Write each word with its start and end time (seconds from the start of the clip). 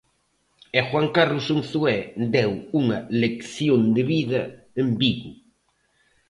E 0.77 0.79
Juan 0.87 1.07
Carlos 1.15 1.47
Unzué 1.55 1.97
deu 2.35 2.51
unha 2.81 2.99
lección 3.23 3.81
de 3.95 4.03
vida 4.13 4.41
en 4.81 4.87
Vigo. 5.01 5.31